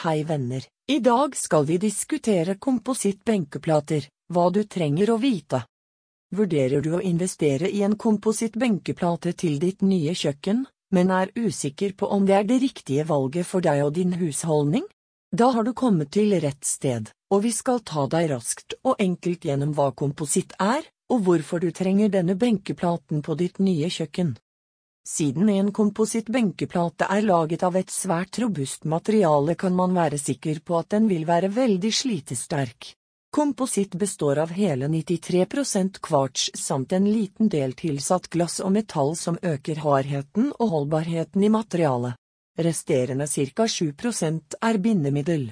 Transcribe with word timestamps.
Hei 0.00 0.22
venner, 0.24 0.64
i 0.88 0.98
dag 0.98 1.34
skal 1.36 1.66
vi 1.68 1.74
diskutere 1.76 2.54
komposittbenkeplater, 2.56 4.06
hva 4.32 4.46
du 4.48 4.62
trenger 4.64 5.10
å 5.12 5.16
vite. 5.20 5.60
Vurderer 6.32 6.80
du 6.80 6.94
å 6.96 7.02
investere 7.04 7.68
i 7.68 7.82
en 7.84 7.98
komposittbenkeplate 8.00 9.34
til 9.42 9.58
ditt 9.60 9.84
nye 9.84 10.14
kjøkken, 10.16 10.62
men 10.96 11.12
er 11.12 11.34
usikker 11.36 11.92
på 12.00 12.08
om 12.16 12.24
det 12.24 12.38
er 12.38 12.48
det 12.48 12.62
riktige 12.64 13.04
valget 13.12 13.50
for 13.50 13.60
deg 13.60 13.84
og 13.84 13.92
din 14.00 14.16
husholdning? 14.16 14.88
Da 15.36 15.50
har 15.52 15.68
du 15.68 15.74
kommet 15.76 16.14
til 16.16 16.32
rett 16.40 16.64
sted, 16.64 17.12
og 17.28 17.44
vi 17.44 17.52
skal 17.52 17.84
ta 17.84 18.06
deg 18.08 18.30
raskt 18.32 18.78
og 18.80 19.04
enkelt 19.04 19.44
gjennom 19.44 19.76
hva 19.76 19.90
kompositt 19.92 20.56
er, 20.56 20.80
og 21.12 21.26
hvorfor 21.28 21.60
du 21.60 21.74
trenger 21.76 22.08
denne 22.08 22.40
benkeplaten 22.40 23.20
på 23.20 23.36
ditt 23.36 23.60
nye 23.60 23.92
kjøkken. 23.92 24.38
Siden 25.10 25.48
en 25.48 25.72
komposittbenkeplate 25.72 27.06
er 27.10 27.24
laget 27.26 27.64
av 27.66 27.74
et 27.76 27.90
svært 27.90 28.38
robust 28.38 28.84
materiale 28.86 29.56
kan 29.58 29.74
man 29.74 29.96
være 29.96 30.18
sikker 30.22 30.60
på 30.62 30.76
at 30.78 30.92
den 30.94 31.08
vil 31.10 31.24
være 31.26 31.48
veldig 31.50 31.90
slitesterk. 32.00 32.92
Kompositt 33.34 33.96
består 33.98 34.38
av 34.42 34.52
hele 34.54 34.86
93% 34.92 35.98
kvarts 36.06 36.44
samt 36.54 36.94
en 36.94 37.08
liten 37.10 37.50
del 37.50 37.74
tilsatt 37.80 38.28
glass 38.30 38.60
og 38.62 38.70
metall 38.76 39.16
som 39.18 39.38
øker 39.42 39.82
hardheten 39.82 40.52
og 40.52 40.70
holdbarheten 40.76 41.42
i 41.42 41.50
materialet. 41.56 42.14
Resterende 42.58 43.26
ca 43.26 43.66
7% 43.66 44.56
er 44.70 44.78
bindemiddel. 44.78 45.50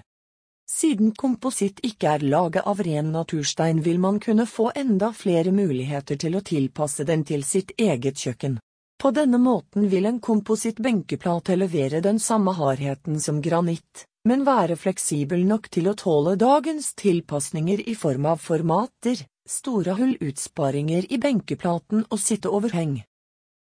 Siden 0.71 1.11
kompositt 1.19 1.83
ikke 1.83 2.15
er 2.15 2.29
laget 2.37 2.63
av 2.63 2.79
ren 2.87 3.11
naturstein 3.11 3.83
vil 3.83 3.99
man 3.99 4.23
kunne 4.23 4.47
få 4.47 4.71
enda 4.77 5.11
flere 5.25 5.51
muligheter 5.51 6.23
til 6.27 6.39
å 6.39 6.47
tilpasse 6.55 7.11
den 7.11 7.27
til 7.27 7.43
sitt 7.43 7.75
eget 7.79 8.23
kjøkken. 8.23 8.59
På 8.99 9.11
denne 9.15 9.39
måten 9.39 9.89
vil 9.89 10.07
en 10.07 10.19
kompositt 10.21 10.81
benkeplate 10.83 11.55
levere 11.57 12.01
den 12.03 12.19
samme 12.19 12.51
hardheten 12.59 13.21
som 13.23 13.39
granitt, 13.43 14.07
men 14.27 14.43
være 14.45 14.75
fleksibel 14.77 15.45
nok 15.47 15.69
til 15.71 15.87
å 15.87 15.95
tåle 15.95 16.35
dagens 16.41 16.95
tilpasninger 16.99 17.85
i 17.87 17.95
form 17.95 18.27
av 18.27 18.43
formater, 18.43 19.23
store 19.49 19.95
hullutsparinger 20.01 21.07
i 21.15 21.21
benkeplaten 21.23 22.09
og 22.11 22.19
sitteoverheng. 22.19 22.99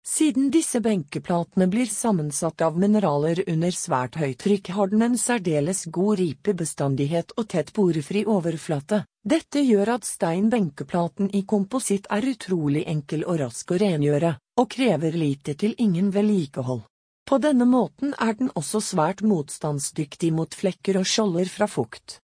Siden 0.03 0.49
disse 0.51 0.81
benkeplatene 0.81 1.67
blir 1.69 1.87
sammensatt 1.87 2.61
av 2.65 2.77
mineraler 2.83 3.43
under 3.47 3.71
svært 3.71 4.19
høyt 4.19 4.39
trykk 4.43 4.73
har 4.75 4.91
den 4.91 5.05
en 5.05 5.17
særdeles 5.17 5.85
god 5.93 6.19
ripebestandighet 6.19 7.35
og 7.37 7.47
tett 7.53 7.71
borefri 7.77 8.25
overflate. 8.25 9.03
Dette 9.21 9.61
gjør 9.61 9.95
at 9.97 10.05
stein-benkeplaten 10.07 11.27
i 11.37 11.43
kompositt 11.45 12.07
er 12.09 12.25
utrolig 12.25 12.81
enkel 12.89 13.21
og 13.27 13.37
rask 13.43 13.69
å 13.69 13.77
rengjøre, 13.77 14.31
og 14.57 14.69
krever 14.73 15.13
lite 15.13 15.53
til 15.53 15.75
ingen 15.77 16.09
vedlikehold. 16.15 16.81
På 17.29 17.37
denne 17.37 17.67
måten 17.69 18.15
er 18.17 18.33
den 18.39 18.49
også 18.57 18.81
svært 18.81 19.21
motstandsdyktig 19.21 20.31
mot 20.33 20.57
flekker 20.57 20.97
og 20.99 21.05
skjolder 21.05 21.53
fra 21.53 21.69
fukt. 21.69 22.17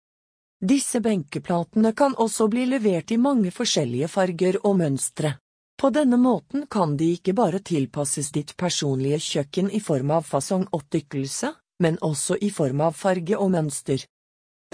Disse 0.57 0.99
benkeplatene 1.05 1.93
kan 1.93 2.17
også 2.17 2.47
bli 2.49 2.65
levert 2.65 3.13
i 3.13 3.19
mange 3.21 3.53
forskjellige 3.53 4.09
farger 4.09 4.57
og 4.63 4.79
mønstre. 4.81 5.35
På 5.77 5.93
denne 5.93 6.17
måten 6.17 6.65
kan 6.65 6.97
de 6.97 7.11
ikke 7.13 7.37
bare 7.37 7.61
tilpasses 7.61 8.31
ditt 8.33 8.55
personlige 8.57 9.21
kjøkken 9.21 9.69
i 9.69 9.79
form 9.79 10.15
av 10.17 10.25
fasong 10.25 10.65
og 10.73 10.89
tykkelse, 10.89 11.53
men 11.85 12.01
også 12.01 12.41
i 12.41 12.49
form 12.49 12.81
av 12.81 12.97
farge 12.97 13.37
og 13.37 13.53
mønster. 13.53 14.01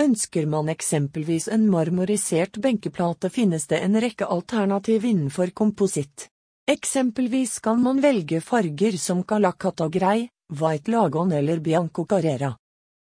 Ønsker 0.01 0.45
man 0.49 0.69
eksempelvis 0.73 1.47
en 1.53 1.67
marmorisert 1.69 2.57
benkeplate 2.57 3.29
finnes 3.29 3.67
det 3.69 3.77
en 3.85 3.99
rekke 4.01 4.25
alternativ 4.25 5.05
innenfor 5.05 5.51
kompositt. 5.53 6.27
Eksempelvis 6.65 7.59
kan 7.59 7.81
man 7.83 7.99
velge 8.01 8.39
farger 8.41 8.97
som 8.97 9.21
Calacata 9.23 9.89
Grey, 9.89 10.29
White 10.49 10.91
Lagon 10.91 11.31
eller 11.31 11.59
Bianco 11.59 12.05
Carrera. 12.05 12.55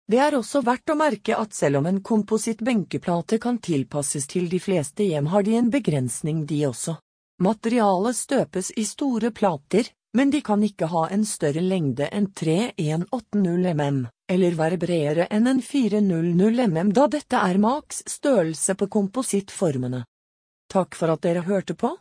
Det 0.07 0.17
er 0.23 0.37
også 0.37 0.61
verdt 0.65 0.89
å 0.89 0.95
merke 0.97 1.35
at 1.37 1.53
selv 1.53 1.81
om 1.81 1.89
en 1.89 1.99
kompositt 2.01 2.63
benkeplate 2.65 3.41
kan 3.43 3.59
tilpasses 3.59 4.25
til 4.31 4.47
de 4.49 4.59
fleste 4.63 5.03
hjem, 5.03 5.27
har 5.33 5.43
de 5.43 5.57
en 5.59 5.69
begrensning 5.69 6.45
de 6.47 6.61
også. 6.69 6.95
Materialet 7.43 8.15
støpes 8.15 8.71
i 8.77 8.85
store 8.87 9.33
plater, 9.35 9.91
men 10.15 10.31
de 10.31 10.41
kan 10.41 10.63
ikke 10.63 10.87
ha 10.93 11.09
en 11.11 11.27
større 11.27 11.61
lengde 11.61 12.07
enn 12.07 12.31
3180 12.31 13.67
mm, 13.75 14.07
eller 14.29 14.57
være 14.57 14.77
bredere 14.81 15.27
enn 15.33 15.49
en 15.49 15.61
400 15.65 16.33
mm 16.37 16.93
da 16.95 17.07
dette 17.11 17.41
er 17.41 17.57
maks 17.61 18.03
størrelse 18.07 18.75
på 18.77 18.87
komposittformene. 18.97 20.03
Takk 20.69 20.95
for 20.95 21.09
at 21.13 21.23
dere 21.25 21.47
hørte 21.47 21.73
på. 21.73 21.95